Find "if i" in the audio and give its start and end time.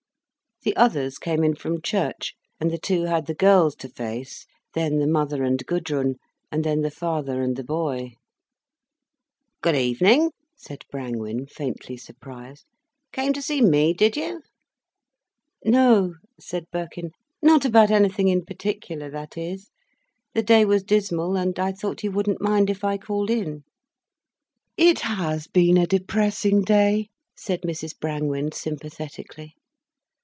22.69-22.99